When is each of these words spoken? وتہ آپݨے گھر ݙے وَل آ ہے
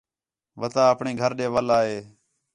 وتہ 0.59 0.81
آپݨے 0.91 1.11
گھر 1.21 1.31
ݙے 1.39 1.47
وَل 1.53 1.69
آ 1.77 1.79
ہے 1.89 1.97